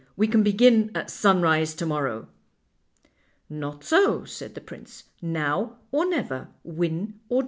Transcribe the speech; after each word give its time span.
We 0.17 0.27
can 0.27 0.41
begin 0.41 0.89
at 0.95 1.11
sunrise 1.11 1.75
to 1.75 1.85
morrow." 1.85 2.27
"Not 3.51 3.83
so," 3.83 4.25
said 4.25 4.55
the 4.55 4.59
prince. 4.61 5.03
"Now 5.21 5.77
or 5.91 6.07
never; 6.09 6.47
win 6.63 7.19
or 7.29 7.39
die." 7.39 7.39